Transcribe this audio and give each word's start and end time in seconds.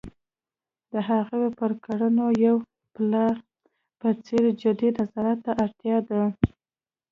د 0.91 0.93
هغوی 1.09 1.47
پر 1.59 1.71
کړنو 1.85 2.27
یوې 2.45 2.65
پلار 2.95 3.35
په 3.99 4.09
څېر 4.25 4.43
جدي 4.61 4.89
نظارت 4.99 5.37
ته 5.45 5.51
اړتیا 5.63 5.97
ده. 6.09 6.21